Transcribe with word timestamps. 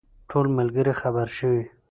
ټول 0.29 0.45
ملګري 0.57 0.93
خبر 1.01 1.27
شوي. 1.37 1.63